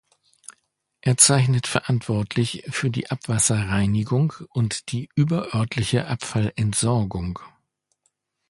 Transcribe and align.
Er 1.01 1.15
zeichnet 1.17 1.67
verantwortlich 1.67 2.63
für 2.69 2.89
die 2.89 3.11
Abwasserreinigung 3.11 4.33
und 4.51 4.91
die 4.93 5.09
überörtliche 5.13 6.07
Abfallentsorgung. 6.07 7.37